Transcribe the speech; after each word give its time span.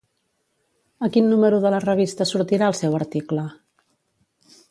A 1.07 1.09
quin 1.17 1.27
número 1.33 1.59
de 1.65 1.71
la 1.75 1.81
revista 1.83 2.27
sortirà 2.31 2.71
el 2.73 2.79
seu 2.81 2.99
article? 3.03 3.47